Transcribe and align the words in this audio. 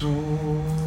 do 0.00 0.79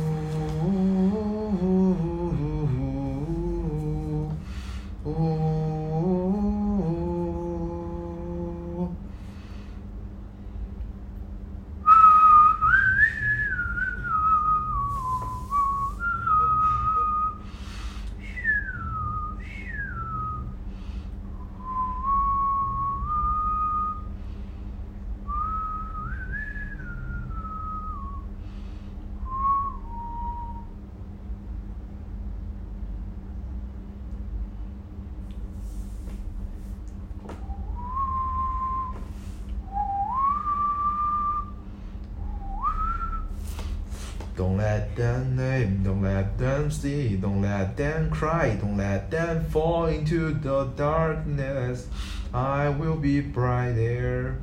Don't 44.36 44.58
let 44.58 44.96
them 44.96 45.36
name, 45.36 45.84
don't 45.84 46.02
let 46.02 46.40
them 46.40 46.72
see, 46.72 47.18
don't 47.18 47.44
let 47.44 47.78
them 47.78 48.10
cry, 48.10 48.56
don't 48.56 48.78
let 48.78 49.12
them 49.12 49.46
fall 49.46 49.86
into 49.86 50.34
the 50.34 50.66
darkness. 50.76 51.88
I 52.34 52.70
will 52.70 52.96
be 52.96 53.22
bright 53.22 53.74
there. 53.74 54.40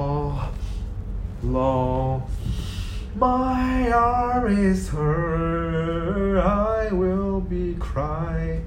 la 1.43 2.21
My 3.17 3.91
arm 3.91 4.47
is 4.47 4.89
hurt, 4.91 6.39
I 6.39 6.93
will 6.93 7.41
be 7.41 7.75
crying. 7.81 8.67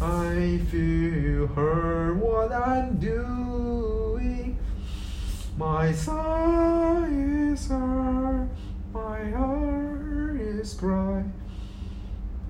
I 0.00 0.60
feel 0.70 1.46
hurt 1.48 2.16
what 2.16 2.52
I'm 2.52 2.98
doing. 2.98 4.58
My 5.58 5.92
hurt, 5.92 6.35
my 9.16 9.30
heart 9.30 10.40
is 10.40 10.74
dry. 10.74 11.24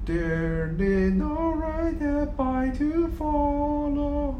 There 0.04 0.74
is 0.78 1.12
no 1.12 1.52
right 1.52 1.98
that 1.98 2.36
by 2.36 2.70
to 2.78 3.08
follow. 3.18 4.34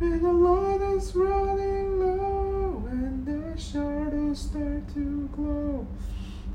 And 0.00 0.24
the 0.24 0.32
light 0.32 0.80
is 0.96 1.14
running 1.14 2.00
low, 2.00 2.84
and 2.90 3.26
the 3.26 3.60
shadows 3.60 4.38
start 4.40 4.94
to 4.94 5.28
glow. 5.34 5.86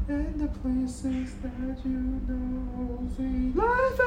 And 0.08 0.40
the 0.40 0.48
places 0.60 1.36
that 1.42 1.86
you 1.86 2.22
know 2.28 3.08
see 3.18 3.52
life 3.54 4.00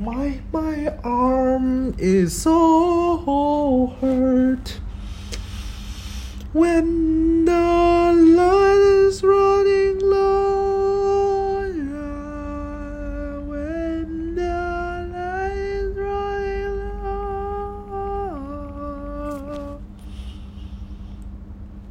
My 0.00 0.40
my 0.52 0.94
arm 1.04 1.94
is 1.98 2.42
so 2.42 3.96
hurt. 4.00 4.80
When 6.52 7.44